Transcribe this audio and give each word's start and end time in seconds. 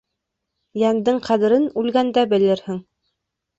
Йәндең 0.83 1.19
ҡәҙерен 1.27 1.69
үлгәндә 1.83 2.25
белерһең. 2.35 2.83